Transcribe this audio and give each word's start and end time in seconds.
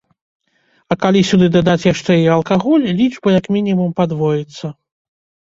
А 0.95 0.95
калі 1.03 1.21
сюды 1.31 1.49
дадаць 1.55 1.85
яшчэ 1.93 2.15
і 2.23 2.25
алкаголь, 2.37 2.89
лічба 3.03 3.35
як 3.37 3.45
мінімум 3.59 3.95
падвоіцца. 4.01 4.75